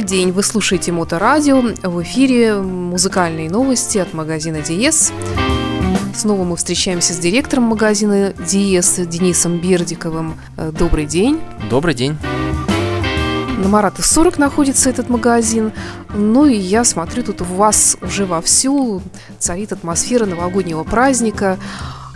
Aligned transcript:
Добрый 0.00 0.16
день, 0.16 0.32
вы 0.32 0.42
слушаете 0.42 0.92
Моторадио. 0.92 1.60
В 1.60 2.02
эфире 2.02 2.54
музыкальные 2.54 3.50
новости 3.50 3.98
от 3.98 4.14
магазина 4.14 4.62
Диес. 4.62 5.12
Снова 6.14 6.42
мы 6.42 6.56
встречаемся 6.56 7.12
с 7.12 7.18
директором 7.18 7.64
магазина 7.64 8.32
Диес 8.32 8.94
Денисом 8.94 9.58
Бердиковым. 9.58 10.38
Э, 10.56 10.72
добрый 10.72 11.04
день. 11.04 11.38
Добрый 11.68 11.92
день. 11.92 12.16
На 13.58 13.68
Марата 13.68 14.02
40 14.02 14.38
находится 14.38 14.88
этот 14.88 15.10
магазин. 15.10 15.70
Ну 16.14 16.46
и 16.46 16.56
я 16.56 16.84
смотрю, 16.84 17.22
тут 17.22 17.42
у 17.42 17.44
вас 17.44 17.98
уже 18.00 18.24
вовсю 18.24 19.02
царит 19.38 19.70
атмосфера 19.70 20.24
новогоднего 20.24 20.82
праздника. 20.82 21.58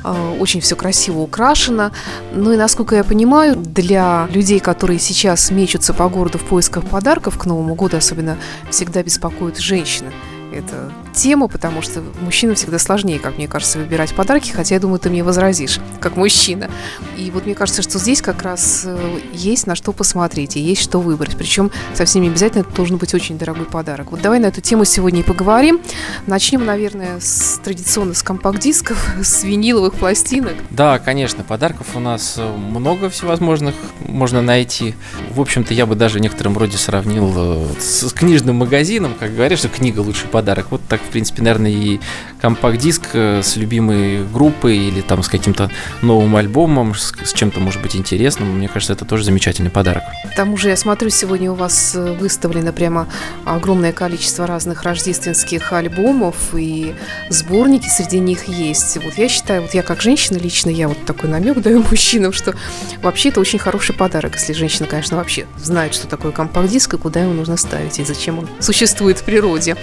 Э, 0.05 0.36
очень 0.39 0.61
все 0.61 0.77
красиво 0.77 1.21
украшено. 1.21 1.91
Ну 2.32 2.53
и, 2.53 2.57
насколько 2.57 2.95
я 2.95 3.04
понимаю, 3.04 3.57
для 3.57 4.29
людей, 4.30 4.61
которые 4.61 4.99
сейчас 4.99 5.50
мечутся 5.50 5.94
по 5.94 6.08
городу 6.08 6.39
в 6.39 6.44
поисках 6.44 6.85
подарков 6.85 7.39
к 7.39 7.46
Новому 7.46 7.75
году, 7.75 7.96
особенно 7.96 8.36
всегда 8.71 9.03
беспокоят 9.03 9.58
женщины 9.58 10.13
эта 10.54 10.93
тема, 11.14 11.49
потому 11.49 11.82
что 11.82 12.03
мужчинам 12.21 12.57
всегда 12.57 12.79
сложнее, 12.79 13.18
как 13.18 13.36
мне 13.36 13.49
кажется, 13.49 13.79
выбирать 13.79 14.14
подарки, 14.14 14.50
хотя 14.50 14.75
я 14.75 14.80
думаю, 14.80 14.99
ты 14.99 15.11
мне 15.11 15.22
возразишь, 15.22 15.80
как 16.00 16.17
мужчина. 16.17 16.71
И 17.17 17.30
вот 17.30 17.46
мне 17.46 17.54
кажется, 17.54 17.82
что 17.82 17.99
здесь 17.99 18.21
как 18.21 18.43
раз 18.43 18.82
э, 18.85 19.18
есть 19.32 19.67
на 19.67 19.75
что 19.75 19.93
посмотреть 19.93 20.57
и 20.57 20.61
есть 20.61 20.82
что 20.82 21.00
выбрать. 21.00 21.36
Причем 21.36 21.71
совсем 21.94 22.22
не 22.22 22.29
обязательно 22.29 22.63
это 22.63 22.75
должен 22.75 22.96
быть 22.96 23.14
очень 23.14 23.39
дорогой 23.39 23.67
подарок. 23.67 24.11
Вот 24.11 24.22
давай 24.22 24.39
на 24.39 24.46
эту 24.46 24.61
тему 24.61 24.85
сегодня 24.85 25.21
и 25.21 25.22
поговорим. 25.22 25.80
Начнем, 26.27 26.64
наверное, 26.64 27.21
с 27.21 27.61
традиционно 27.63 28.14
с 28.14 28.22
компакт-дисков, 28.22 29.14
с 29.22 29.44
виниловых 29.44 29.94
пластинок. 29.94 30.55
Да, 30.71 30.99
конечно, 30.99 31.44
подарков 31.44 31.89
у 31.94 32.00
нас 32.00 32.34
э, 32.39 32.56
много 32.56 33.11
всевозможных 33.11 33.75
можно 34.00 34.42
найти. 34.42 34.94
В 35.30 35.41
общем-то, 35.41 35.75
я 35.75 35.86
бы 35.86 35.94
даже 35.94 36.19
в 36.19 36.22
некотором 36.22 36.58
роде 36.58 36.77
сравнил 36.77 37.32
э, 37.36 37.66
с 37.80 38.12
книжным 38.12 38.56
магазином, 38.56 39.14
как 39.19 39.34
говоришь, 39.34 39.60
что 39.60 39.69
книга 39.69 40.00
лучший 40.00 40.28
подарок 40.28 40.44
подарок. 40.45 40.67
Вот 40.70 40.83
так, 40.87 41.00
в 41.00 41.09
принципе, 41.09 41.42
наверное, 41.42 41.70
и 41.70 42.00
компакт-диск 42.39 43.03
э, 43.14 43.41
с 43.42 43.56
любимой 43.56 44.23
группой 44.27 44.77
или 44.77 45.00
там 45.00 45.23
с 45.23 45.28
каким-то 45.28 45.70
новым 46.03 46.37
альбомом, 46.37 46.95
с, 46.95 47.14
с 47.25 47.33
чем-то, 47.33 47.61
может 47.61 47.81
быть, 47.81 47.97
интересным. 47.97 48.59
Мне 48.59 48.69
кажется, 48.69 48.92
это 48.92 49.06
тоже 49.06 49.25
замечательный 49.25 49.70
подарок. 49.70 50.03
К 50.31 50.37
тому 50.37 50.59
же, 50.59 50.69
я 50.69 50.77
смотрю, 50.77 51.09
сегодня 51.09 51.50
у 51.50 51.55
вас 51.55 51.95
э, 51.95 52.12
выставлено 52.12 52.75
прямо 52.75 53.09
огромное 53.47 53.92
количество 53.92 54.47
разных 54.47 54.83
рождественских 54.83 55.72
альбомов 55.72 56.37
и 56.55 56.95
сборники 57.31 57.89
среди 57.89 58.19
них 58.19 58.47
есть. 58.47 58.98
Вот 59.03 59.15
я 59.17 59.31
считаю, 59.31 59.62
вот 59.62 59.72
я 59.72 59.83
как 59.83 60.03
женщина 60.03 60.37
лично, 60.37 60.69
я 60.69 60.89
вот 60.89 61.03
такой 61.06 61.31
намек 61.31 61.62
даю 61.62 61.83
мужчинам, 61.91 62.34
что 62.34 62.55
вообще 63.03 63.31
это 63.31 63.41
очень 63.41 63.59
хороший 63.59 63.95
подарок, 63.95 64.34
если 64.34 64.53
женщина, 64.53 64.87
конечно, 64.87 65.17
вообще 65.17 65.47
знает, 65.56 65.95
что 65.95 66.06
такое 66.06 66.33
компакт-диск 66.33 66.92
и 66.92 66.98
куда 66.98 67.22
его 67.22 67.33
нужно 67.33 67.56
ставить, 67.56 67.98
и 67.98 68.05
зачем 68.05 68.41
он 68.41 68.48
существует 68.61 69.19
в 69.19 69.25
природе. 69.25 69.77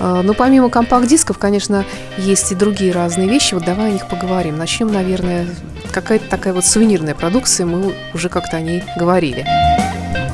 А, 0.00 0.22
но 0.22 0.34
помимо 0.34 0.70
компакт-дисков, 0.70 1.38
конечно, 1.38 1.84
есть 2.18 2.52
и 2.52 2.54
другие 2.54 2.92
разные 2.92 3.28
вещи. 3.28 3.54
Вот 3.54 3.64
давай 3.64 3.90
о 3.90 3.92
них 3.92 4.08
поговорим. 4.08 4.56
Начнем, 4.56 4.92
наверное, 4.92 5.46
какая-то 5.92 6.28
такая 6.28 6.52
вот 6.52 6.64
сувенирная 6.64 7.14
продукция. 7.14 7.66
Мы 7.66 7.94
уже 8.12 8.28
как-то 8.28 8.56
о 8.56 8.60
ней 8.60 8.82
говорили. 8.96 9.46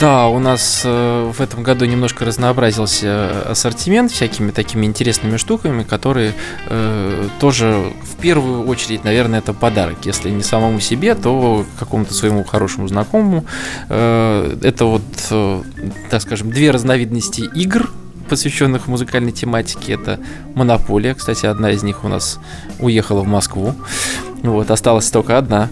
Да, 0.01 0.29
у 0.29 0.39
нас 0.39 0.81
э, 0.83 1.31
в 1.31 1.43
этом 1.43 1.63
году 1.63 1.85
немножко 1.85 2.25
разнообразился 2.25 3.43
ассортимент 3.51 4.11
всякими 4.11 4.51
такими 4.51 4.87
интересными 4.87 5.37
штуками, 5.37 5.83
которые 5.83 6.33
э, 6.71 7.29
тоже 7.39 7.93
в 8.03 8.17
первую 8.17 8.67
очередь, 8.67 9.05
наверное, 9.05 9.41
это 9.41 9.53
подарок. 9.53 9.99
Если 10.05 10.31
не 10.31 10.43
самому 10.43 10.81
себе, 10.81 11.15
то 11.15 11.67
какому-то 11.79 12.15
своему 12.15 12.45
хорошему 12.45 12.89
знакомому. 12.89 13.45
Э, 13.91 14.57
это 14.63 14.87
вот, 14.87 15.03
э, 15.31 15.63
так 16.09 16.23
скажем, 16.23 16.51
две 16.51 16.71
разновидности 16.71 17.43
игр, 17.55 17.91
посвященных 18.31 18.87
музыкальной 18.87 19.33
тематике. 19.33 19.95
Это 19.95 20.19
Монополия. 20.55 21.15
Кстати, 21.15 21.45
одна 21.45 21.73
из 21.73 21.83
них 21.83 22.05
у 22.05 22.09
нас 22.09 22.39
уехала 22.79 23.21
в 23.21 23.27
Москву. 23.27 23.75
Вот, 24.43 24.71
осталась 24.71 25.11
только 25.11 25.37
одна. 25.37 25.69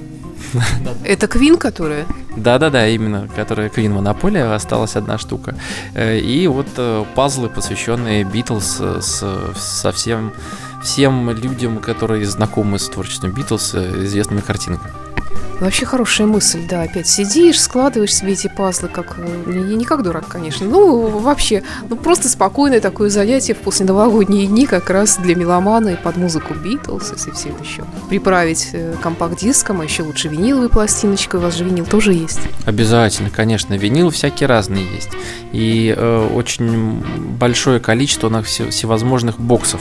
Это 1.04 1.26
Квин, 1.28 1.56
которая? 1.56 2.06
Да-да-да, 2.36 2.88
именно, 2.88 3.28
которая 3.34 3.69
Квин 3.69 3.92
Монополия, 3.94 4.54
осталась 4.54 4.96
одна 4.96 5.19
штука. 5.19 5.54
Э, 5.94 6.19
и 6.19 6.46
вот 6.46 6.66
э, 6.76 7.04
пазлы, 7.14 7.48
посвященные 7.48 8.24
Битлз 8.24 8.78
э, 8.80 9.00
с, 9.00 9.25
со 9.56 9.92
всем, 9.92 10.32
всем 10.82 11.30
людям, 11.30 11.78
которые 11.78 12.25
знакомы 12.26 12.78
с 12.78 12.88
творчеством 12.88 13.32
Битлз, 13.32 13.75
известными 13.75 14.40
картинками. 14.40 14.92
Вообще 15.61 15.87
хорошая 15.87 16.27
мысль, 16.27 16.61
да. 16.69 16.83
Опять 16.83 17.09
сидишь, 17.09 17.61
складываешь 17.61 18.15
себе 18.15 18.33
эти 18.33 18.47
пазлы, 18.49 18.89
как 18.89 19.16
э, 19.19 19.50
не, 19.50 19.75
не 19.75 19.84
как 19.84 20.03
дурак, 20.03 20.28
конечно. 20.28 20.66
Ну, 20.66 21.09
вообще, 21.19 21.65
ну 21.89 21.97
просто 21.97 22.28
спокойное 22.28 22.81
такое 22.81 23.11
занятие 23.11 23.55
в 23.55 23.59
после 23.59 23.84
новогодние 23.84 24.47
дни 24.47 24.67
как 24.67 24.88
раз 24.88 25.17
для 25.17 25.34
меломана 25.34 25.88
и 25.91 25.97
под 25.97 26.17
музыку 26.17 26.55
Битлз, 26.55 27.12
если 27.12 27.33
всем 27.33 27.61
еще 27.61 27.84
приправить 28.09 28.69
э, 28.72 28.94
компакт-диском, 29.03 29.81
а 29.81 29.84
еще 29.84 30.05
лучше 30.05 30.28
виниловой 30.28 30.69
пластиночкой. 30.69 31.41
У 31.41 31.43
вас 31.43 31.56
же 31.56 31.65
винил 31.65 31.87
тоже 31.87 32.12
есть. 32.12 32.41
Обязательно, 32.65 33.31
конечно. 33.31 33.75
Винил 33.75 34.11
всякие 34.11 34.47
разные 34.47 34.87
есть. 34.94 35.11
И 35.53 35.93
э, 35.97 36.28
очень 36.34 37.03
большое 37.38 37.81
количество 37.81 38.28
у 38.28 38.31
нас 38.31 38.47
всевозможных 38.47 39.41
боксов 39.41 39.81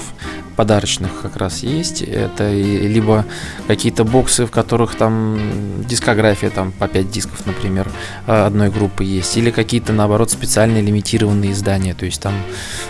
подарочных 0.57 1.22
как 1.22 1.38
раз 1.38 1.63
есть. 1.63 2.01
Это 2.01 2.51
либо 2.51 3.25
какие-то 3.68 4.03
боксы, 4.03 4.45
в 4.45 4.51
которых 4.51 4.95
там 4.95 5.40
дискография, 5.88 6.50
там 6.50 6.72
по 6.72 6.88
5 6.88 7.12
дисков, 7.12 7.45
например, 7.45 7.88
а, 8.25 8.47
одной 8.47 8.69
группы 8.69 9.03
есть. 9.03 9.38
Или 9.38 9.51
какие-то, 9.51 9.94
наоборот, 9.94 10.31
специальные 10.31 10.81
лимитированные 10.81 11.51
издания. 11.51 11.94
То 11.94 12.06
есть 12.06 12.22
там 12.22 12.34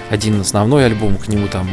один 0.09 0.39
основной 0.41 0.85
альбом, 0.85 1.17
к 1.17 1.27
нему 1.27 1.47
там 1.47 1.69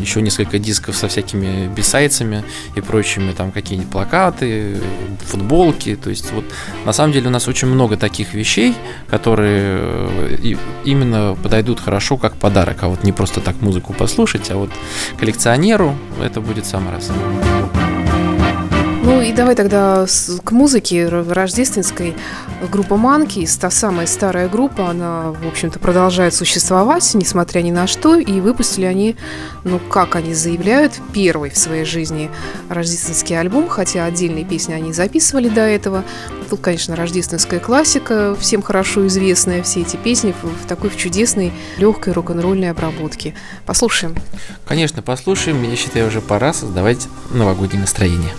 еще 0.00 0.22
несколько 0.22 0.58
дисков 0.58 0.96
со 0.96 1.08
всякими 1.08 1.68
бисайцами 1.68 2.42
и 2.74 2.80
прочими, 2.80 3.32
там 3.32 3.52
какие-нибудь 3.52 3.92
плакаты, 3.92 4.80
футболки. 5.26 5.96
То 5.96 6.10
есть 6.10 6.32
вот 6.32 6.44
на 6.86 6.92
самом 6.92 7.12
деле 7.12 7.28
у 7.28 7.30
нас 7.30 7.46
очень 7.46 7.68
много 7.68 7.98
таких 7.98 8.32
вещей, 8.32 8.74
которые 9.08 9.78
э, 9.78 10.54
именно 10.84 11.36
подойдут 11.42 11.80
хорошо 11.80 12.16
как 12.16 12.36
подарок, 12.36 12.78
а 12.82 12.88
вот 12.88 13.04
не 13.04 13.12
просто 13.12 13.40
так 13.40 13.60
музыку 13.60 13.92
послушать, 13.92 14.50
а 14.50 14.56
вот 14.56 14.70
коллекционеру 15.26 15.92
это 16.22 16.40
будет 16.40 16.66
самый 16.66 16.92
раз. 16.92 17.10
Ну 19.06 19.20
и 19.20 19.32
давай 19.32 19.54
тогда 19.54 20.04
к 20.42 20.50
музыке 20.50 21.06
рождественской. 21.06 22.16
Группа 22.72 22.96
Манки, 22.96 23.46
та 23.60 23.70
самая 23.70 24.08
старая 24.08 24.48
группа, 24.48 24.90
она, 24.90 25.30
в 25.30 25.46
общем-то, 25.46 25.78
продолжает 25.78 26.34
существовать, 26.34 27.08
несмотря 27.14 27.60
ни 27.60 27.70
на 27.70 27.86
что. 27.86 28.16
И 28.16 28.40
выпустили 28.40 28.84
они, 28.84 29.14
ну, 29.62 29.78
как 29.78 30.16
они 30.16 30.34
заявляют, 30.34 30.94
первый 31.12 31.50
в 31.50 31.56
своей 31.56 31.84
жизни 31.84 32.32
рождественский 32.68 33.38
альбом, 33.38 33.68
хотя 33.68 34.06
отдельные 34.06 34.44
песни 34.44 34.72
они 34.72 34.92
записывали 34.92 35.50
до 35.50 35.60
этого. 35.60 36.02
Тут, 36.50 36.60
конечно, 36.60 36.96
рождественская 36.96 37.60
классика, 37.60 38.34
всем 38.40 38.60
хорошо 38.60 39.06
известная, 39.06 39.62
все 39.62 39.82
эти 39.82 39.94
песни 39.94 40.34
в 40.42 40.66
такой 40.66 40.90
в 40.90 40.96
чудесной, 40.96 41.52
легкой 41.78 42.12
рок-н-ролльной 42.12 42.72
обработке. 42.72 43.34
Послушаем. 43.66 44.16
Конечно, 44.66 45.00
послушаем. 45.00 45.62
Я 45.62 45.76
считаю, 45.76 46.08
уже 46.08 46.20
пора 46.20 46.52
создавать 46.52 47.06
новогоднее 47.30 47.82
настроение. 47.82 48.32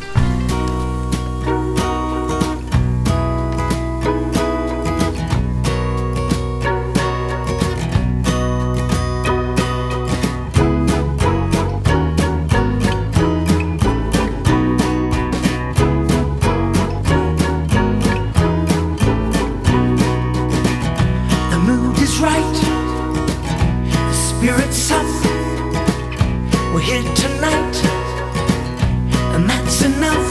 that's 29.48 29.82
enough. 29.84 30.27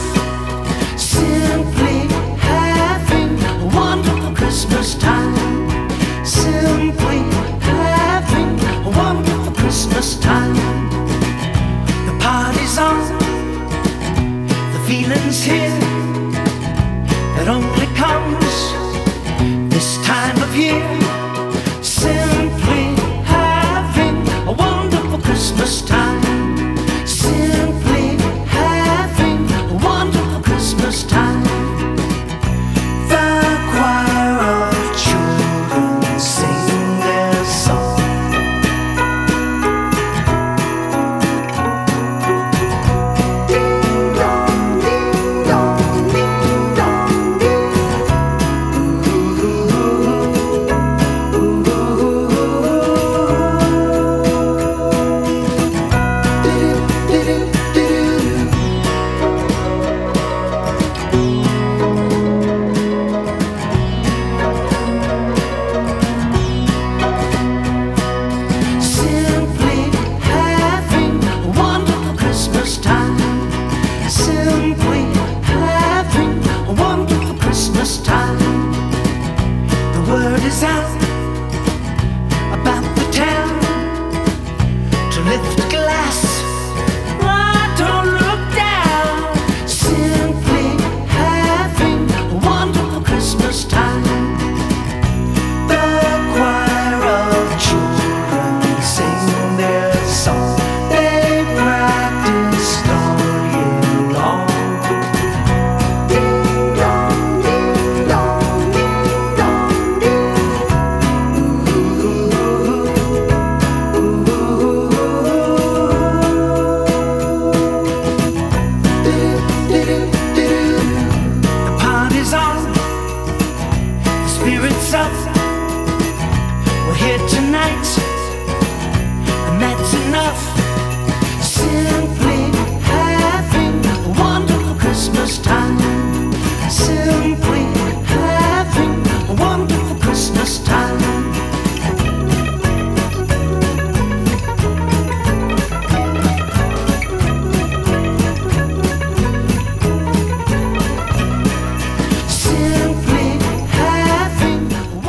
sound 80.57 81.06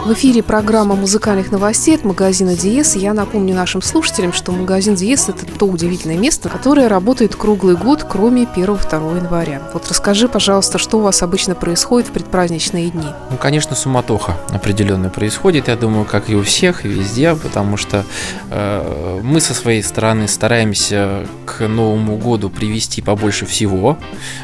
В 0.08 0.14
эфире 0.14 0.43
программа 0.43 0.94
музыкальных 0.94 1.52
новостей 1.52 1.94
от 1.94 2.02
магазина 2.02 2.56
Диес. 2.56 2.96
Я 2.96 3.12
напомню 3.12 3.55
нашим 3.55 3.82
слушателям, 3.82 4.32
что 4.32 4.52
магазин 4.52 4.94
Диес– 4.94 5.28
это 5.28 5.44
то 5.44 5.66
удивительное 5.66 6.16
место, 6.16 6.49
которое 6.49 6.88
работает 6.88 7.37
круглый 7.37 7.76
год, 7.76 8.06
кроме 8.08 8.44
1-2 8.44 9.19
января. 9.19 9.60
Вот 9.75 9.87
расскажи, 9.87 10.26
пожалуйста, 10.26 10.78
что 10.78 10.96
у 10.96 11.02
вас 11.02 11.22
обычно 11.22 11.55
происходит 11.55 12.08
в 12.08 12.12
предпраздничные 12.12 12.88
дни? 12.88 13.05
Ну, 13.31 13.37
конечно, 13.37 13.76
суматоха 13.76 14.38
определенно 14.49 15.10
происходит, 15.10 15.69
я 15.69 15.76
думаю, 15.76 16.06
как 16.06 16.31
и 16.31 16.34
у 16.34 16.43
всех, 16.43 16.87
и 16.87 16.88
везде, 16.88 17.34
потому 17.34 17.76
что 17.76 18.06
э, 18.50 19.20
мы 19.22 19.43
со 19.43 19.52
своей 19.52 19.82
стороны 19.82 20.26
стараемся 20.26 21.26
к 21.44 21.69
Новому 21.69 22.16
году 22.16 22.49
привести 22.49 23.02
побольше 23.02 23.44
всего, 23.44 23.99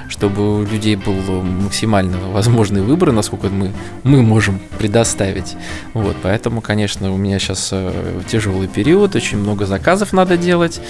чтобы 0.08 0.58
у 0.58 0.62
людей 0.62 0.96
был 0.96 1.14
максимально 1.40 2.18
возможный 2.28 2.82
выбор, 2.82 3.12
насколько 3.12 3.46
мы, 3.48 3.72
мы 4.02 4.20
можем 4.20 4.60
предоставить. 4.78 5.53
Вот, 5.92 6.16
поэтому, 6.22 6.60
конечно, 6.60 7.12
у 7.12 7.16
меня 7.16 7.38
сейчас 7.38 7.70
э, 7.72 8.20
тяжелый 8.28 8.68
период, 8.68 9.14
очень 9.14 9.38
много 9.38 9.66
заказов 9.66 10.12
надо 10.12 10.36
делать. 10.36 10.80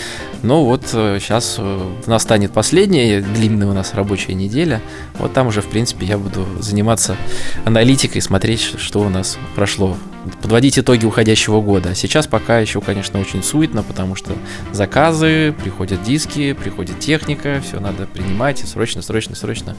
Но 0.43 0.65
вот 0.65 0.83
сейчас 0.87 1.57
э, 1.59 1.93
настанет 2.07 2.53
последняя 2.53 3.21
длинная 3.21 3.69
у 3.69 3.73
нас 3.73 3.95
рабочая 3.95 4.35
неделя. 4.35 4.81
Вот 5.19 5.33
там 5.33 5.47
уже, 5.47 5.61
в 5.63 5.67
принципе, 5.67 6.07
я 6.07 6.19
буду 6.19 6.47
заниматься 6.61 7.17
аналитикой, 7.65 8.23
смотреть, 8.23 8.61
что 8.79 9.01
у 9.01 9.09
нас 9.09 9.39
прошло 9.55 9.97
подводить 10.43 10.79
итоги 10.79 11.05
уходящего 11.05 11.61
года. 11.61 11.95
Сейчас 11.95 12.27
пока 12.27 12.59
еще, 12.59 12.81
конечно, 12.81 13.21
очень 13.21 13.43
суетно, 13.43 13.83
потому 13.83 14.15
что 14.15 14.33
заказы, 14.73 15.55
приходят 15.63 16.03
диски, 16.03 16.53
приходит 16.53 17.01
техника, 17.01 17.63
все 17.67 17.81
надо 17.81 18.07
принимать 18.07 18.63
и 18.63 18.67
срочно, 18.67 19.03
срочно, 19.03 19.37
срочно 19.37 19.77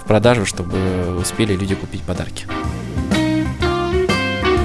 в 0.00 0.06
продажу, 0.06 0.44
чтобы 0.44 1.16
успели 1.18 1.54
люди 1.54 1.74
купить 1.74 2.02
подарки. 2.02 2.46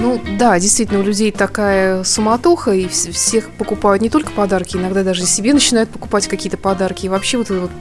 Ну 0.02 0.20
да, 0.40 0.60
действительно, 0.60 1.00
у 1.00 1.04
людей 1.04 1.32
такая 1.32 2.04
суматоха, 2.04 2.72
и 2.72 2.88
всех 2.88 3.52
покупают 3.52 4.02
не 4.02 4.10
только 4.10 4.32
подарки, 4.32 4.76
иногда 4.76 5.04
даже 5.04 5.28
себе 5.28 5.54
начинают 5.54 5.92
покупать 5.92 6.28
какие-то 6.28 6.58
подарки. 6.58 7.06
И 7.06 7.10
вообще 7.10 7.38
вот 7.38 7.52
это 7.52 7.60
вот 7.62 7.72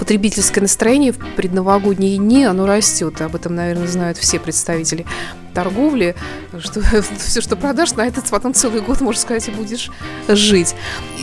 потребительское 0.00 0.60
настроение 0.60 1.12
в 1.12 1.18
предновогодние 1.36 2.16
дни, 2.16 2.44
оно 2.44 2.66
растет. 2.66 3.20
Об 3.20 3.36
этом, 3.36 3.54
наверное, 3.54 3.86
знают 3.86 4.18
все 4.18 4.40
представители 4.40 5.06
торговли, 5.54 6.16
что 6.58 6.82
все, 7.18 7.40
что 7.40 7.54
продашь, 7.54 7.92
на 7.92 8.08
этот 8.08 8.28
потом 8.28 8.54
целый 8.54 8.80
год, 8.80 9.00
можно 9.00 9.20
сказать, 9.20 9.46
и 9.46 9.52
будешь 9.52 9.92
жить. 10.26 10.74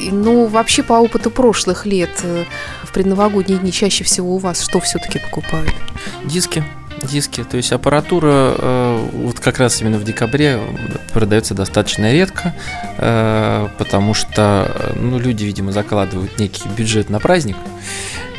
Но 0.10 0.46
вообще 0.46 0.84
по 0.84 0.94
опыту 0.94 1.32
прошлых 1.32 1.86
лет 1.86 2.12
э, 2.24 2.46
в 2.84 2.94
предновогодние 2.94 3.60
дни 3.60 3.74
чаще 3.74 4.06
всего 4.06 4.36
у 4.36 4.38
вас 4.38 4.62
что 4.62 4.80
все-таки 4.80 5.20
покупают? 5.20 5.74
Диски 6.24 6.64
диски. 7.04 7.44
То 7.44 7.58
есть 7.58 7.72
аппаратура 7.72 8.56
э, 8.58 9.10
вот 9.14 9.40
как 9.40 9.60
раз 9.60 9.82
именно 9.82 9.98
в 9.98 10.04
декабре 10.04 10.60
продается 11.14 11.54
достаточно 11.54 12.12
редко, 12.12 12.56
э, 12.98 13.68
потому 13.78 14.14
что 14.14 14.94
ну, 14.96 15.20
люди, 15.20 15.46
видимо, 15.46 15.72
закладывают 15.72 16.40
некий 16.40 16.68
бюджет 16.70 17.10
на 17.10 17.20
праздник, 17.20 17.58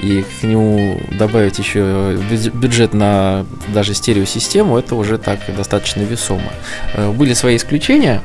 и 0.03 0.25
к 0.41 0.43
нему 0.43 1.01
добавить 1.19 1.59
еще 1.59 2.19
бюджет 2.53 2.93
на 2.93 3.47
даже 3.69 3.95
стереосистему, 3.95 4.79
это 4.79 4.95
уже 4.95 5.19
так 5.19 5.41
достаточно 5.57 6.03
весомо. 6.03 6.53
Э, 6.95 7.11
были 7.11 7.35
свои 7.35 7.57
исключения, 7.57 8.23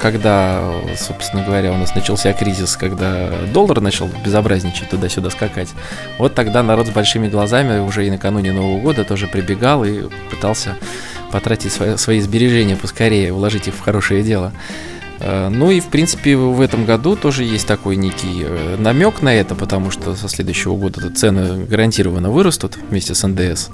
когда, 0.00 0.62
собственно 0.96 1.44
говоря, 1.44 1.72
у 1.72 1.76
нас 1.76 1.94
начался 1.94 2.32
кризис, 2.32 2.76
когда 2.76 3.30
доллар 3.52 3.80
начал 3.80 4.08
безобразничать 4.24 4.88
туда-сюда 4.88 5.30
скакать, 5.30 5.68
вот 6.18 6.34
тогда 6.34 6.62
народ 6.62 6.86
с 6.86 6.90
большими 6.90 7.28
глазами 7.28 7.78
уже 7.80 8.06
и 8.06 8.10
накануне 8.10 8.52
Нового 8.52 8.80
года 8.80 9.04
тоже 9.04 9.26
прибегал 9.26 9.84
и 9.84 10.08
пытался 10.30 10.76
потратить 11.30 11.72
свои, 11.72 11.96
свои 11.96 12.20
сбережения 12.20 12.76
поскорее, 12.76 13.32
вложить 13.32 13.68
их 13.68 13.74
в 13.74 13.80
хорошее 13.80 14.22
дело. 14.22 14.52
Э, 15.20 15.48
ну 15.48 15.70
и, 15.70 15.80
в 15.80 15.88
принципе, 15.88 16.36
в 16.36 16.60
этом 16.60 16.84
году 16.84 17.16
тоже 17.16 17.44
есть 17.44 17.66
такой 17.66 17.96
некий 17.96 18.42
э, 18.44 18.76
намек 18.78 19.22
на 19.22 19.34
это, 19.34 19.54
потому 19.54 19.90
что 19.90 20.14
со 20.16 20.28
следующего 20.28 20.76
года 20.76 21.10
цены 21.10 21.64
гарантированно 21.64 22.30
вырастут 22.30 22.76
вместе 22.90 23.14
с 23.14 23.26
НДС. 23.26 23.68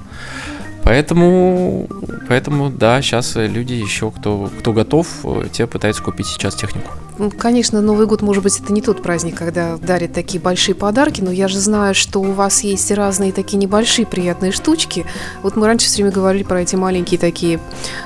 Поэтому, 0.86 1.88
поэтому 2.28 2.70
да, 2.70 3.02
сейчас 3.02 3.34
люди 3.34 3.72
еще, 3.72 4.12
кто, 4.12 4.48
кто 4.60 4.72
готов, 4.72 5.08
те 5.50 5.66
пытаются 5.66 6.00
купить 6.00 6.28
сейчас 6.28 6.54
технику. 6.54 6.92
Ну, 7.18 7.28
конечно, 7.28 7.80
Новый 7.80 8.06
год, 8.06 8.22
может 8.22 8.44
быть, 8.44 8.60
это 8.60 8.72
не 8.72 8.80
тот 8.80 9.02
праздник, 9.02 9.34
когда 9.34 9.78
дарят 9.78 10.12
такие 10.12 10.40
большие 10.40 10.76
подарки, 10.76 11.22
но 11.22 11.32
я 11.32 11.48
же 11.48 11.58
знаю, 11.58 11.92
что 11.96 12.20
у 12.20 12.30
вас 12.30 12.62
есть 12.62 12.92
разные 12.92 13.32
такие 13.32 13.56
небольшие 13.56 14.06
приятные 14.06 14.52
штучки. 14.52 15.06
Вот 15.42 15.56
мы 15.56 15.66
раньше 15.66 15.88
все 15.88 16.02
время 16.02 16.12
говорили 16.12 16.44
про 16.44 16.62
эти 16.62 16.76
маленькие 16.76 17.18
такие 17.18 17.58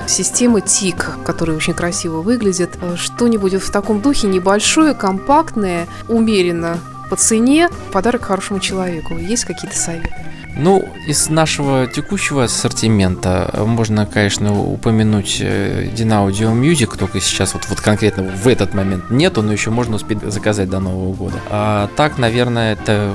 системы 0.07 0.61
ТИК, 0.61 1.19
которые 1.23 1.57
очень 1.57 1.75
красиво 1.75 2.21
выглядят. 2.21 2.79
Что-нибудь 2.95 3.53
в 3.53 3.71
таком 3.71 4.01
духе 4.01 4.25
небольшое, 4.25 4.95
компактное, 4.95 5.87
умеренно 6.09 6.79
по 7.11 7.15
цене, 7.15 7.69
подарок 7.91 8.23
хорошему 8.23 8.59
человеку. 8.59 9.17
Есть 9.17 9.45
какие-то 9.45 9.77
советы? 9.77 10.30
Ну, 10.57 10.87
из 11.07 11.29
нашего 11.29 11.87
текущего 11.87 12.43
ассортимента 12.43 13.49
э, 13.53 13.63
можно, 13.63 14.05
конечно, 14.05 14.59
упомянуть 14.59 15.37
э, 15.39 15.89
Dynaudio 15.95 16.53
Music, 16.53 16.97
только 16.97 17.19
сейчас 17.19 17.53
вот, 17.53 17.67
вот 17.69 17.79
конкретно 17.81 18.23
в 18.23 18.47
этот 18.47 18.73
момент 18.73 19.09
нету, 19.09 19.41
но 19.41 19.53
еще 19.53 19.69
можно 19.69 19.95
успеть 19.95 20.21
заказать 20.21 20.69
до 20.69 20.79
Нового 20.79 21.13
года. 21.13 21.39
А 21.49 21.89
так, 21.95 22.17
наверное, 22.17 22.73
это 22.73 23.13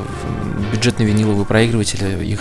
бюджетные 0.77 1.09
виниловые 1.09 1.47
проигрыватели, 1.47 2.25
их 2.25 2.41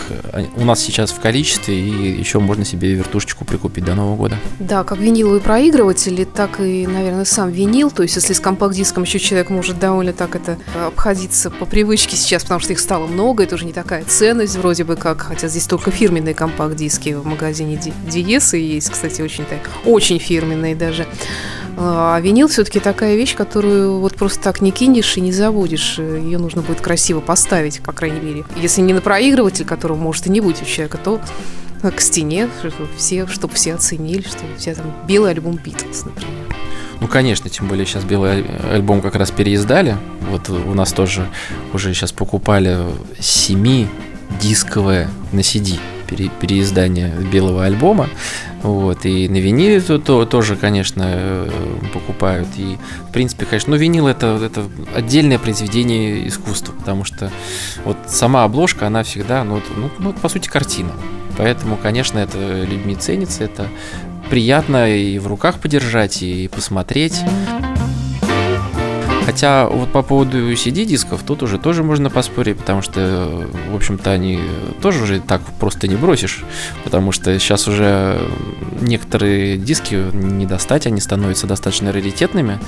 у 0.56 0.65
нас 0.65 0.82
сейчас 0.82 1.12
в 1.12 1.20
количестве, 1.20 1.80
и 1.80 2.20
еще 2.20 2.39
можно 2.39 2.65
себе 2.65 2.94
вертушечку 2.94 3.46
прикупить 3.46 3.86
до 3.86 3.96
Нового 3.96 4.15
года. 4.15 4.38
Да, 4.60 4.84
как 4.84 5.00
виниловые 5.00 5.42
проигрыватели, 5.42 6.25
так 6.25 6.60
и, 6.60 6.86
наверное, 6.86 7.25
сам 7.25 7.50
винил, 7.50 7.92
то 7.92 8.04
есть 8.04 8.15
если 8.15 8.34
с 8.34 8.39
компакт-диском 8.39 9.04
еще 9.04 9.20
человек 9.20 9.50
может 9.50 9.80
довольно 9.80 10.13
так 10.13 10.36
это 10.36 10.58
обходиться 10.86 11.50
по 11.50 11.65
привычке 11.65 12.18
сейчас, 12.18 12.44
потому 12.44 12.60
что 12.60 12.74
их 12.74 12.80
стало 12.80 13.08
много, 13.08 13.44
это 13.44 13.56
уже 13.56 13.65
не 13.65 13.74
такая 13.74 14.04
ценность 14.04 14.58
вроде 14.58 14.84
бы 14.84 14.96
как, 14.96 15.22
хотя 15.22 15.48
здесь 15.48 15.65
только 15.65 15.92
фирменные 15.92 16.34
компакт-диски 16.34 17.13
в 17.13 17.25
магазине 17.25 17.80
Диес 18.10 18.54
и 18.54 18.60
есть, 18.60 18.89
кстати, 18.89 19.22
очень, 19.22 19.46
так, 19.46 19.70
очень 19.86 20.20
фирменные 20.20 20.75
даже. 20.75 21.08
А 21.77 22.20
винил 22.22 22.48
все-таки 22.48 22.79
такая 22.79 23.15
вещь, 23.15 23.36
которую 23.36 24.00
вот 24.00 24.15
просто 24.15 24.41
так 24.41 24.62
не 24.62 24.72
кинешь 24.72 25.17
и 25.17 25.22
не 25.22 25.32
забудешь. 25.32 25.98
Ее 26.00 26.38
нужно 26.38 26.62
будет 26.62 26.82
красиво 26.82 27.20
поставить, 27.20 27.82
по 27.82 27.91
крайней 27.91 28.20
мере. 28.20 28.46
Если 28.55 28.82
не 28.82 28.94
на 28.94 29.01
проигрыватель, 29.01 29.65
которого 29.65 29.98
может 29.98 30.27
и 30.27 30.29
не 30.29 30.41
быть 30.41 30.62
у 30.62 30.65
человека, 30.65 30.98
то 30.98 31.20
к 31.82 32.00
стене, 32.00 32.50
чтобы 32.60 32.88
все, 32.98 33.27
чтобы 33.27 33.53
все 33.53 33.75
оценили, 33.75 34.22
что 34.22 34.39
у 34.46 34.60
тебя 34.60 34.75
там 34.75 34.94
белый 35.08 35.32
альбом 35.32 35.58
Битлз, 35.58 36.05
например. 36.05 36.34
Ну, 37.01 37.08
конечно, 37.08 37.50
тем 37.50 37.67
более 37.67 37.86
сейчас 37.86 38.05
белый 38.05 38.46
альбом 38.72 39.01
как 39.01 39.15
раз 39.15 39.29
переиздали. 39.29 39.98
Вот 40.29 40.50
у 40.50 40.74
нас 40.74 40.94
тоже 40.94 41.27
уже 41.74 41.94
сейчас 41.94 42.12
покупали 42.12 42.79
7 43.20 43.88
дисковое 44.41 45.10
на 45.32 45.41
CD 45.41 45.77
пере, 46.07 46.29
переиздание 46.39 47.13
белого 47.31 47.65
альбома. 47.65 48.09
Вот, 48.62 49.05
и 49.05 49.29
на 49.29 49.38
виниле 49.38 49.79
то, 49.79 50.00
то, 50.00 50.25
тоже, 50.25 50.55
конечно, 50.55 51.03
э, 51.05 51.50
покупают. 51.93 52.47
И, 52.57 52.77
в 53.09 53.12
принципе, 53.12 53.45
конечно, 53.45 53.71
ну, 53.71 53.77
винил 53.77 54.07
это, 54.07 54.39
это 54.43 54.65
отдельное 54.95 55.38
произведение 55.38 56.27
искусства, 56.27 56.74
потому 56.74 57.03
что 57.03 57.31
вот 57.83 57.97
сама 58.07 58.43
обложка, 58.43 58.88
она 58.88 59.03
всегда, 59.03 59.43
ну, 59.43 59.62
ну, 59.75 59.91
ну 60.00 60.13
по 60.13 60.29
сути, 60.29 60.47
картина. 60.47 60.91
Поэтому, 61.38 61.77
конечно, 61.77 62.17
это 62.17 62.63
людьми 62.63 62.95
ценится, 62.95 63.43
это 63.43 63.67
приятно 64.29 64.89
и 64.89 65.19
в 65.19 65.27
руках 65.27 65.59
подержать, 65.59 66.24
и 66.24 66.47
посмотреть. 66.47 67.21
Хотя 69.36 69.68
вот 69.68 69.92
по 69.92 70.01
поводу 70.01 70.54
CD-дисков 70.54 71.24
тут 71.24 71.44
уже 71.44 71.60
тоже 71.60 71.84
можно 71.84 72.10
поспорить, 72.10 72.56
потому 72.56 72.82
что, 72.82 73.46
в 73.70 73.75
общем-то, 73.75 74.10
они 74.10 74.39
тоже 74.82 75.04
уже 75.04 75.20
так 75.20 75.42
просто 75.60 75.89
не 75.89 75.98
бросишь, 75.98 76.46
потому 76.86 77.12
что 77.12 77.38
сейчас 77.38 77.68
уже 77.68 78.18
некоторые 78.80 79.58
диски 79.58 79.96
не 80.13 80.46
достать, 80.46 80.88
они 80.88 81.01
становятся 81.01 81.48
достаточно 81.48 81.92
раритетными, 81.92 82.62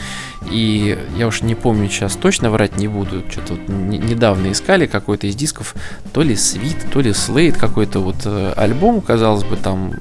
и 0.51 0.99
я 1.17 1.27
уж 1.27 1.41
не 1.41 1.55
помню 1.55 1.87
сейчас 1.87 2.17
точно, 2.17 2.49
врать 2.49 2.75
не 2.75 2.89
буду, 2.89 3.23
что-то 3.31 3.53
вот 3.53 3.69
недавно 3.69 4.51
искали 4.51 4.87
какой-то 4.87 5.27
из 5.27 5.35
дисков, 5.35 5.73
то 6.11 6.21
ли 6.21 6.35
Свит, 6.35 6.85
то 6.91 6.99
ли 6.99 7.13
Слейд, 7.13 7.55
какой-то 7.55 8.01
вот 8.01 8.17
э, 8.25 8.51
альбом, 8.57 8.99
казалось 8.99 9.45
бы, 9.45 9.55
там, 9.55 9.93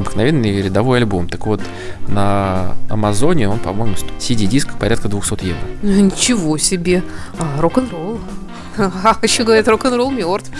обыкновенный 0.00 0.62
рядовой 0.62 0.98
альбом. 0.98 1.28
Так 1.28 1.46
вот, 1.46 1.60
на 2.08 2.74
Амазоне 2.88 3.48
он, 3.48 3.58
по-моему, 3.58 3.94
CD-диск 4.18 4.78
порядка 4.78 5.08
200 5.08 5.44
евро. 5.44 5.60
Ну, 5.82 6.00
ничего 6.00 6.58
себе. 6.58 7.02
А, 7.38 7.60
рок-н-ролл. 7.60 8.18
А 8.76 9.16
еще 9.22 9.44
говорят, 9.44 9.68
рок-н-ролл 9.68 10.10
мертв. 10.10 10.50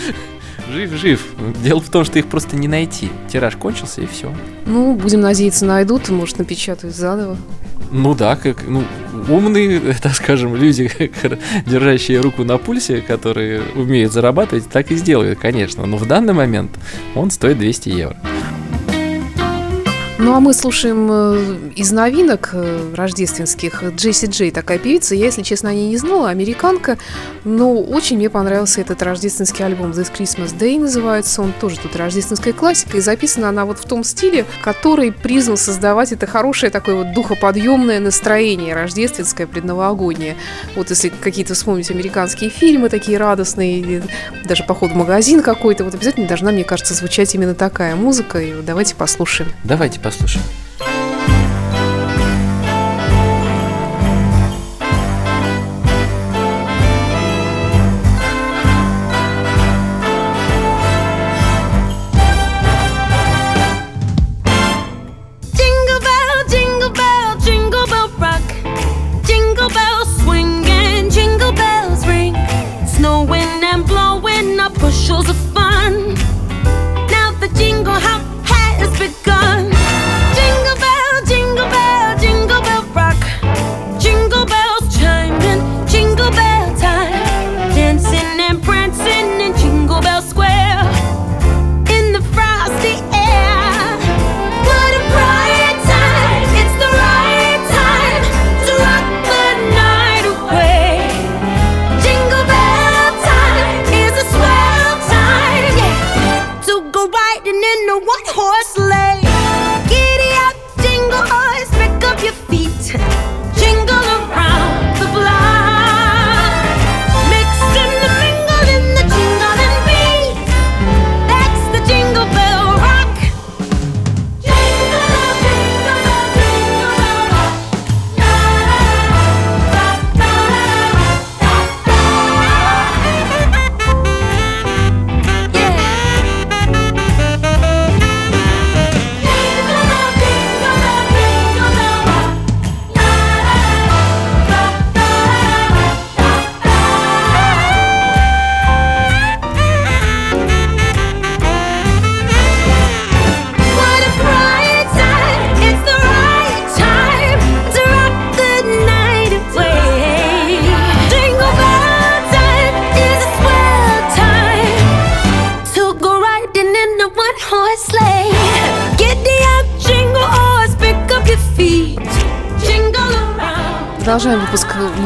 Жив, 0.71 0.93
жив. 0.93 1.25
Дело 1.63 1.81
в 1.81 1.89
том, 1.89 2.05
что 2.05 2.19
их 2.19 2.27
просто 2.27 2.55
не 2.55 2.67
найти. 2.67 3.09
Тираж 3.31 3.55
кончился 3.55 4.01
и 4.01 4.05
все. 4.05 4.33
Ну, 4.65 4.95
будем 4.95 5.21
надеяться, 5.21 5.65
найдут, 5.65 6.09
может, 6.09 6.37
напечатают 6.39 6.95
заново. 6.95 7.37
Ну 7.91 8.15
да, 8.15 8.37
как 8.37 8.65
ну, 8.65 8.83
умные, 9.27 9.79
так 10.01 10.13
скажем, 10.13 10.55
люди, 10.55 10.89
держащие 11.65 12.21
руку 12.21 12.43
на 12.43 12.57
пульсе, 12.57 13.01
которые 13.01 13.63
умеют 13.75 14.13
зарабатывать, 14.13 14.69
так 14.69 14.91
и 14.91 14.95
сделают, 14.95 15.39
конечно. 15.39 15.85
Но 15.85 15.97
в 15.97 16.07
данный 16.07 16.33
момент 16.33 16.71
он 17.15 17.31
стоит 17.31 17.57
200 17.57 17.89
евро. 17.89 18.17
Ну 20.23 20.35
а 20.35 20.39
мы 20.39 20.53
слушаем 20.53 21.09
э, 21.11 21.71
из 21.75 21.91
новинок 21.91 22.51
э, 22.53 22.93
рождественских 22.95 23.83
Джесси 23.95 24.27
Джей, 24.27 24.51
такая 24.51 24.77
певица. 24.77 25.15
Я, 25.15 25.25
если 25.25 25.41
честно, 25.41 25.71
о 25.71 25.73
ней 25.73 25.89
не 25.89 25.97
знала, 25.97 26.29
американка, 26.29 26.99
но 27.43 27.73
очень 27.73 28.17
мне 28.17 28.29
понравился 28.29 28.81
этот 28.81 29.01
рождественский 29.01 29.65
альбом 29.65 29.89
This 29.89 30.11
Christmas 30.15 30.55
Day 30.55 30.79
называется. 30.79 31.41
Он 31.41 31.51
тоже 31.59 31.79
тут 31.79 31.95
рождественская 31.95 32.53
классика, 32.53 32.97
и 32.97 33.01
записана 33.01 33.49
она 33.49 33.65
вот 33.65 33.79
в 33.79 33.85
том 33.85 34.03
стиле, 34.03 34.45
который 34.61 35.11
призван 35.11 35.57
создавать 35.57 36.11
это 36.11 36.27
хорошее 36.27 36.71
такое 36.71 36.97
вот 36.97 37.13
духоподъемное 37.13 37.99
настроение 37.99 38.75
рождественское, 38.75 39.47
предновогоднее. 39.47 40.35
Вот 40.75 40.91
если 40.91 41.09
какие-то 41.09 41.55
вспомнить 41.55 41.89
американские 41.89 42.51
фильмы 42.51 42.89
такие 42.89 43.17
радостные, 43.17 44.03
даже 44.45 44.65
поход 44.65 44.91
в 44.91 44.95
магазин 44.95 45.41
какой-то, 45.41 45.83
вот 45.83 45.95
обязательно 45.95 46.27
должна, 46.27 46.51
мне 46.51 46.63
кажется, 46.63 46.93
звучать 46.93 47.33
именно 47.33 47.55
такая 47.55 47.95
музыка. 47.95 48.39
И 48.39 48.61
давайте 48.61 48.93
послушаем. 48.93 49.51
Давайте 49.63 49.95
послушаем. 49.95 50.10
Продолжаем 50.11 51.00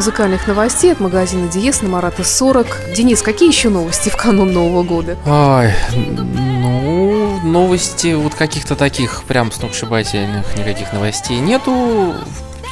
музыкальных 0.05 0.45
новостей 0.45 0.91
от 0.91 0.99
магазина 0.99 1.47
Диес 1.47 1.81
на 1.81 1.89
Марата 1.89 2.23
40. 2.23 2.93
Денис, 2.95 3.23
какие 3.23 3.49
еще 3.49 3.69
новости 3.69 4.09
в 4.09 4.15
канун 4.15 4.53
Нового 4.53 4.83
года? 4.83 5.17
Ой, 5.25 5.73
ну, 5.95 7.39
новости 7.41 8.13
вот 8.13 8.35
каких-то 8.35 8.75
таких 8.75 9.23
прям 9.23 9.51
сногсшибательных 9.51 10.55
никаких 10.59 10.93
новостей 10.93 11.39
нету. 11.39 12.13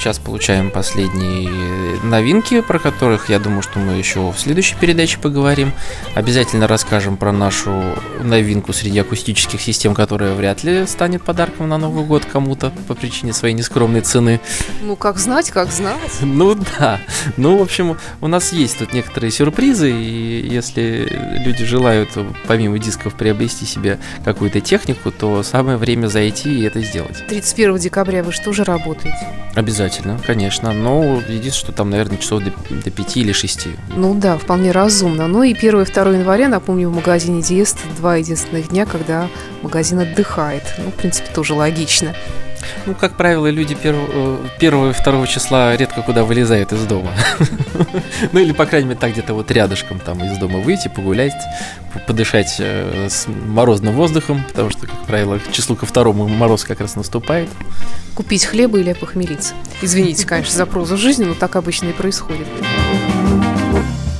Сейчас 0.03 0.19
получаем 0.19 0.69
последние 0.69 1.97
новинки, 2.03 2.59
про 2.59 2.77
которых, 2.77 3.29
я 3.29 3.39
думаю, 3.39 3.61
что 3.61 3.79
мы 3.79 3.93
еще 3.93 4.31
в 4.33 4.37
следующей 4.37 4.75
передаче 4.75 5.17
поговорим. 5.17 5.71
Обязательно 6.13 6.67
расскажем 6.67 7.15
про 7.15 7.31
нашу 7.31 7.81
новинку 8.21 8.73
среди 8.73 8.99
акустических 8.99 9.61
систем, 9.61 9.95
которая 9.95 10.33
вряд 10.33 10.61
ли 10.65 10.85
станет 10.87 11.23
подарком 11.23 11.69
на 11.69 11.77
Новый 11.77 12.03
год 12.03 12.25
кому-то 12.25 12.73
по 12.89 12.95
причине 12.95 13.31
своей 13.31 13.53
нескромной 13.53 14.01
цены. 14.01 14.41
Ну, 14.81 14.97
как 14.97 15.19
знать, 15.19 15.51
как 15.51 15.71
знать. 15.71 15.95
Ну 16.21 16.53
да. 16.55 16.99
Ну, 17.37 17.57
в 17.59 17.61
общем, 17.61 17.97
у 18.19 18.27
нас 18.27 18.51
есть 18.51 18.79
тут 18.79 18.91
некоторые 18.91 19.31
сюрпризы, 19.31 19.89
и 19.89 20.45
если 20.45 21.07
люди 21.45 21.63
желают 21.63 22.09
помимо 22.45 22.77
дисков 22.77 23.13
приобрести 23.13 23.65
себе 23.65 23.99
какую-то 24.25 24.59
технику, 24.59 25.11
то 25.11 25.43
самое 25.43 25.77
время 25.77 26.07
зайти 26.07 26.59
и 26.59 26.63
это 26.63 26.81
сделать. 26.81 27.25
31 27.29 27.77
декабря 27.77 28.21
вы 28.21 28.33
что 28.33 28.51
же 28.51 28.65
работаете? 28.65 29.25
Обязательно, 29.55 29.92
конечно. 30.25 30.71
Но 30.71 31.21
единственное, 31.27 31.51
что 31.51 31.71
там, 31.71 31.89
наверное, 31.89 32.17
часов 32.17 32.43
до, 32.43 32.51
до 32.69 32.91
5 32.91 33.17
или 33.17 33.31
6. 33.31 33.67
Ну 33.95 34.13
да, 34.15 34.37
вполне 34.37 34.71
разумно. 34.71 35.27
Ну 35.27 35.43
и 35.43 35.53
1 35.53 35.81
и 35.81 35.85
2 35.85 36.03
января, 36.11 36.47
напомню, 36.47 36.89
в 36.89 36.95
магазине 36.95 37.41
Диест 37.41 37.77
два 37.97 38.15
единственных 38.17 38.69
дня, 38.69 38.85
когда 38.85 39.27
магазин 39.61 39.99
отдыхает. 39.99 40.63
Ну, 40.77 40.91
в 40.91 40.93
принципе, 40.93 41.29
тоже 41.33 41.53
логично. 41.53 42.15
Ну, 42.85 42.95
как 42.95 43.15
правило, 43.15 43.47
люди 43.47 43.75
первого, 43.75 44.39
первого 44.59 44.89
и 44.91 44.93
второго 44.93 45.27
числа 45.27 45.75
редко 45.75 46.01
куда 46.01 46.23
вылезают 46.23 46.73
из 46.73 46.85
дома. 46.85 47.11
Ну, 48.31 48.39
или, 48.39 48.51
по 48.51 48.65
крайней 48.65 48.89
мере, 48.89 48.99
так 48.99 49.11
где-то 49.11 49.33
вот 49.33 49.51
рядышком 49.51 49.99
там 49.99 50.23
из 50.23 50.37
дома 50.37 50.59
выйти, 50.59 50.87
погулять, 50.87 51.33
подышать 52.07 52.55
э, 52.59 53.07
с 53.09 53.27
морозным 53.27 53.93
воздухом, 53.95 54.43
потому 54.47 54.69
что, 54.69 54.87
как 54.87 54.99
правило, 55.05 55.39
к 55.39 55.51
числу 55.51 55.75
ко 55.75 55.85
второму 55.85 56.27
мороз 56.27 56.63
как 56.63 56.79
раз 56.79 56.95
наступает. 56.95 57.49
Купить 58.15 58.45
хлеба 58.45 58.79
или 58.79 58.93
похмелиться. 58.93 59.53
Извините, 59.81 60.25
конечно, 60.25 60.55
за 60.55 60.65
прозу 60.65 60.97
жизни, 60.97 61.25
но 61.25 61.33
так 61.33 61.55
обычно 61.55 61.87
и 61.87 61.93
происходит. 61.93 62.47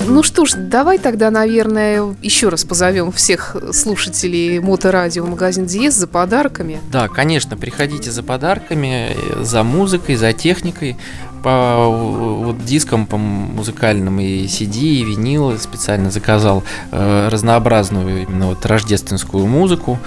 Ну 0.05 0.23
что 0.23 0.45
ж, 0.45 0.53
давай 0.55 0.97
тогда, 0.97 1.31
наверное, 1.31 2.15
еще 2.21 2.49
раз 2.49 2.63
позовем 2.63 3.11
всех 3.11 3.55
слушателей 3.71 4.59
Моторадио 4.59 5.25
магазин 5.25 5.65
Диез 5.65 5.93
за 5.95 6.07
подарками. 6.07 6.79
Да, 6.91 7.07
конечно, 7.07 7.57
приходите 7.57 8.11
за 8.11 8.23
подарками, 8.23 9.15
за 9.41 9.63
музыкой, 9.63 10.15
за 10.15 10.33
техникой 10.33 10.97
по 11.43 11.87
вот 11.89 12.63
дискам 12.63 13.05
по 13.05 13.17
музыкальным 13.17 14.19
и 14.19 14.45
CD, 14.45 14.77
и 14.79 15.03
винил 15.03 15.57
специально 15.59 16.09
заказал 16.09 16.63
э, 16.91 17.27
разнообразную 17.29 18.23
именно 18.23 18.47
вот 18.47 18.65
рождественскую 18.65 19.45
музыку. 19.45 19.99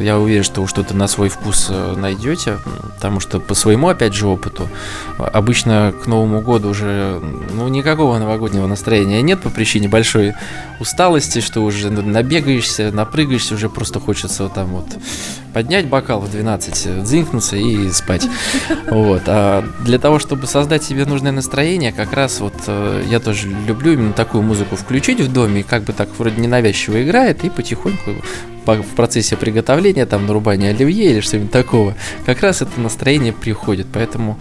Я 0.00 0.18
уверен, 0.18 0.44
что 0.44 0.62
вы 0.62 0.68
что-то 0.68 0.94
на 0.94 1.08
свой 1.08 1.28
вкус 1.28 1.66
э, 1.70 1.94
найдете, 1.96 2.58
потому 2.94 3.18
что 3.20 3.40
по 3.40 3.54
своему, 3.54 3.88
опять 3.88 4.14
же, 4.14 4.26
опыту, 4.28 4.68
обычно 5.18 5.92
к 6.02 6.06
Новому 6.06 6.40
году 6.40 6.70
уже 6.70 7.20
ну, 7.52 7.66
никакого 7.68 8.18
новогоднего 8.18 8.66
настроения 8.66 9.20
нет 9.22 9.42
по 9.42 9.50
причине 9.50 9.88
большой 9.88 10.34
усталости, 10.78 11.40
что 11.40 11.62
уже 11.62 11.90
набегаешься, 11.90 12.92
напрыгаешься, 12.92 13.54
уже 13.54 13.68
просто 13.68 13.98
хочется 13.98 14.44
вот 14.44 14.54
там 14.54 14.68
вот 14.68 14.86
поднять 15.56 15.86
бокал 15.86 16.20
в 16.20 16.30
12, 16.30 17.02
дзинкнуться 17.02 17.56
и 17.56 17.88
спать. 17.88 18.28
Вот. 18.90 19.22
А 19.24 19.64
для 19.86 19.98
того, 19.98 20.18
чтобы 20.18 20.46
создать 20.46 20.84
себе 20.84 21.06
нужное 21.06 21.32
настроение, 21.32 21.92
как 21.92 22.12
раз 22.12 22.40
вот 22.40 22.52
э, 22.66 23.04
я 23.08 23.20
тоже 23.20 23.48
люблю 23.66 23.94
именно 23.94 24.12
такую 24.12 24.42
музыку 24.42 24.76
включить 24.76 25.18
в 25.18 25.32
доме, 25.32 25.62
как 25.62 25.84
бы 25.84 25.94
так 25.94 26.10
вроде 26.18 26.42
ненавязчиво 26.42 27.02
играет, 27.02 27.42
и 27.42 27.48
потихоньку 27.48 28.10
в 28.66 28.94
процессе 28.96 29.34
приготовления, 29.34 30.04
там, 30.04 30.26
нарубания 30.26 30.74
оливье 30.74 31.10
или 31.10 31.20
что-нибудь 31.20 31.52
такого, 31.52 31.94
как 32.26 32.42
раз 32.42 32.60
это 32.60 32.78
настроение 32.78 33.32
приходит. 33.32 33.86
Поэтому 33.90 34.38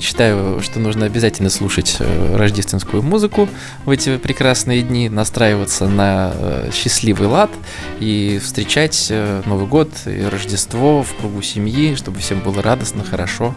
считаю, 0.00 0.60
что 0.60 0.78
нужно 0.78 1.06
обязательно 1.06 1.50
слушать 1.50 1.96
э, 1.98 2.36
рождественскую 2.36 3.02
музыку 3.02 3.48
в 3.84 3.90
эти 3.90 4.16
прекрасные 4.18 4.82
дни, 4.82 5.08
настраиваться 5.08 5.88
на 5.88 6.32
э, 6.34 6.70
счастливый 6.72 7.28
лад 7.28 7.50
и 7.98 8.40
встречать 8.42 9.08
э, 9.10 9.42
Новый 9.46 9.66
год 9.66 9.90
и 10.06 10.22
Рождество 10.22 11.02
в 11.02 11.14
кругу 11.16 11.42
семьи, 11.42 11.94
чтобы 11.94 12.20
всем 12.20 12.40
было 12.40 12.62
радостно, 12.62 13.04
хорошо 13.04 13.54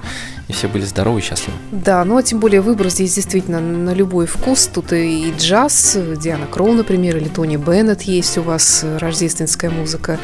и 0.47 0.53
все 0.53 0.67
были 0.67 0.83
здоровы 0.83 1.19
и 1.19 1.23
счастливы. 1.23 1.57
Да, 1.71 2.03
ну 2.03 2.17
а 2.17 2.23
тем 2.23 2.39
более 2.39 2.61
выбор 2.61 2.89
здесь 2.89 3.13
действительно 3.15 3.59
на 3.59 3.93
любой 3.93 4.25
вкус. 4.25 4.69
Тут 4.73 4.91
и 4.91 5.33
джаз, 5.37 5.97
Диана 6.17 6.47
Кроу, 6.47 6.73
например, 6.73 7.17
или 7.17 7.29
Тони 7.29 7.57
Беннет 7.57 8.01
есть 8.03 8.37
у 8.37 8.41
вас 8.41 8.85
рождественская 8.99 9.71
музыка. 9.71 10.19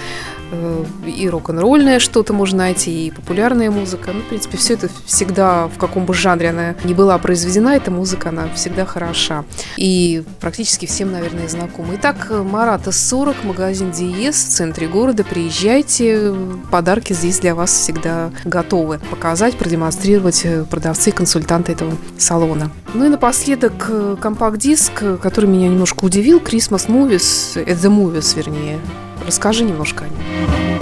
Э, 0.51 0.83
и 1.05 1.29
рок-н-ролльное 1.29 1.99
что-то 1.99 2.33
можно 2.33 2.59
найти, 2.59 3.07
и 3.07 3.12
популярная 3.12 3.71
музыка. 3.71 4.12
Ну, 4.13 4.21
в 4.21 4.25
принципе, 4.25 4.57
все 4.57 4.73
это 4.73 4.89
всегда, 5.05 5.67
в 5.67 5.77
каком 5.77 6.05
бы 6.05 6.13
жанре 6.13 6.49
она 6.49 6.75
ни 6.83 6.93
была 6.93 7.17
произведена, 7.17 7.69
эта 7.69 7.91
музыка, 7.91 8.29
она 8.29 8.49
всегда 8.55 8.85
хороша. 8.85 9.45
И 9.77 10.23
практически 10.39 10.85
всем, 10.85 11.12
наверное, 11.12 11.47
знакома. 11.47 11.95
Итак, 11.95 12.31
Марата 12.31 12.91
40, 12.91 13.43
магазин 13.43 13.91
Диез 13.91 14.35
в 14.35 14.49
центре 14.49 14.88
города. 14.88 15.23
Приезжайте, 15.23 16.33
подарки 16.71 17.13
здесь 17.13 17.39
для 17.39 17.55
вас 17.55 17.71
всегда 17.71 18.31
готовы. 18.45 18.99
Показать, 19.09 19.55
продемонстрировать 19.55 20.41
э, 20.45 20.65
продавцы 20.69 21.09
и 21.09 21.13
консультанты 21.13 21.73
этого 21.73 21.93
салона. 22.17 22.71
Ну 22.93 23.05
и 23.05 23.09
напоследок 23.09 23.88
э, 23.89 24.15
компакт-диск, 24.19 25.03
который 25.21 25.45
меня 25.45 25.67
немножко 25.69 26.05
удивил, 26.05 26.39
Christmas 26.39 26.88
Movies, 26.88 27.62
это 27.62 27.88
The 27.88 27.89
Movies, 27.89 28.35
вернее, 28.35 28.79
Расскажи 29.25 29.63
немножко 29.63 30.05
о 30.05 30.08
нем. 30.08 30.79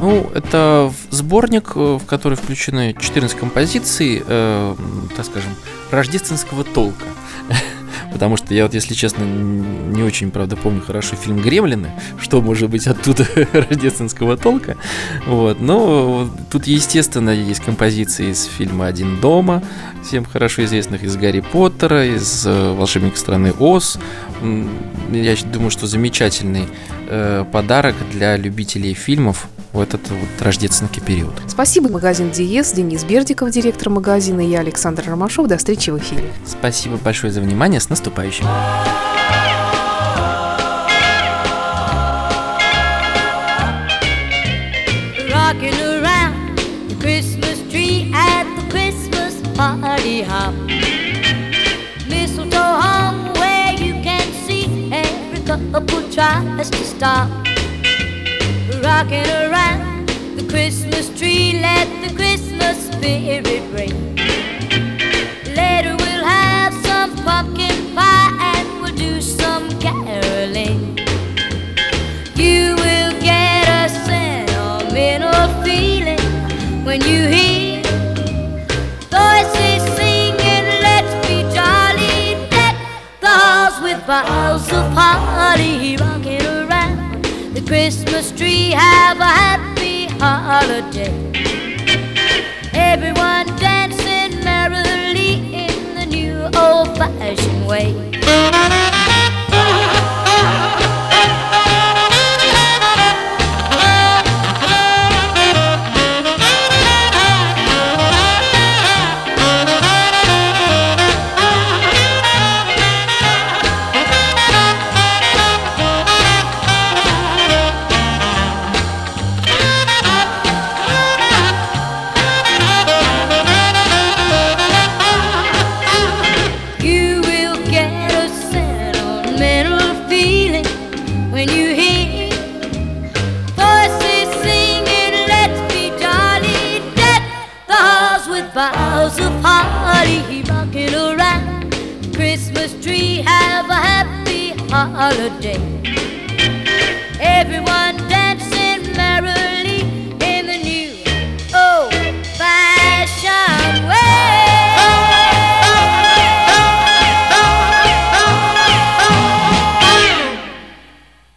Ну, 0.00 0.30
это 0.34 0.92
сборник, 1.10 1.72
э, 1.74 1.98
в 2.00 2.06
который 2.06 2.36
включены 2.36 2.96
14 2.98 3.38
композиций, 3.38 4.22
э, 4.26 4.74
так 5.14 5.26
скажем, 5.26 5.50
рождественского 5.90 6.64
толка. 6.64 7.04
Потому 8.12 8.38
что 8.38 8.54
я 8.54 8.62
вот, 8.62 8.72
если 8.72 8.94
честно, 8.94 9.24
не 9.24 10.02
очень, 10.02 10.30
правда, 10.30 10.56
помню 10.56 10.80
хорошо 10.80 11.16
фильм 11.16 11.38
«Гремлины», 11.38 11.92
что 12.18 12.40
может 12.40 12.70
быть 12.70 12.86
оттуда 12.86 13.26
рождественского 13.52 14.38
толка. 14.38 14.78
Вот. 15.26 15.60
Но 15.60 16.30
тут, 16.50 16.66
естественно, 16.66 17.30
есть 17.30 17.60
композиции 17.60 18.30
из 18.30 18.44
фильма 18.44 18.86
«Один 18.86 19.20
дома», 19.20 19.62
всем 20.02 20.24
хорошо 20.24 20.64
известных, 20.64 21.02
из 21.02 21.14
«Гарри 21.16 21.40
Поттера», 21.40 22.06
из 22.06 22.46
э, 22.46 22.72
«Волшебника 22.72 23.18
страны 23.18 23.52
Оз». 23.58 23.98
Я 24.40 25.36
думаю, 25.52 25.70
что 25.70 25.86
замечательный 25.86 26.68
э, 27.08 27.44
подарок 27.52 27.94
для 28.12 28.36
любителей 28.36 28.94
фильмов 28.94 29.48
в 29.72 29.80
этот 29.80 30.08
вот 30.10 30.28
рождественский 30.40 31.02
период. 31.02 31.34
Спасибо, 31.46 31.88
магазин 31.88 32.30
Диез, 32.30 32.72
Денис 32.72 33.04
Бердиков, 33.04 33.50
директор 33.50 33.90
магазина, 33.90 34.40
и 34.40 34.50
я, 34.50 34.60
Александр 34.60 35.04
Ромашов. 35.06 35.46
До 35.46 35.56
встречи 35.58 35.90
в 35.90 35.98
эфире. 35.98 36.24
Спасибо 36.46 36.96
большое 36.96 37.32
за 37.32 37.40
внимание, 37.40 37.80
с 37.80 37.88
наступающим. 37.88 38.46
party 50.00 50.22
hop. 50.22 50.69
Tries 56.10 56.68
to 56.70 56.84
stop. 56.84 57.30
Rocking 58.82 59.28
around 59.44 60.08
the 60.36 60.46
Christmas 60.48 61.08
tree, 61.16 61.60
let 61.60 61.86
the 62.02 62.14
Christmas 62.14 62.90
spirit 62.90 63.62
ring. 63.72 64.16
Later 65.54 65.94
we'll 65.96 66.24
have 66.24 66.74
some 66.84 67.14
pumpkin 67.24 67.94
pie 67.94 68.56
and 68.56 68.82
we'll 68.82 68.96
do 68.96 69.20
some 69.20 69.68
caroling. 69.78 70.98
You 72.34 72.74
will 72.76 73.12
get 73.20 73.68
a 73.68 73.88
sentimental 73.88 75.62
feeling 75.62 76.84
when 76.84 77.00
you 77.02 77.28
hear. 77.28 77.39
Holly 85.00 85.96
rocking 85.96 86.44
around 86.46 87.24
the 87.54 87.62
Christmas 87.66 88.32
tree. 88.32 88.70
Have 88.70 89.18
a 89.18 89.24
happy 89.24 90.06
holiday. 90.18 91.12
Everyone 92.72 93.46
dancing 93.58 94.44
merrily 94.44 95.34
in 95.54 95.94
the 95.94 96.06
new 96.06 96.36
old 96.56 96.96
fashioned 96.96 97.66
way. 97.66 98.89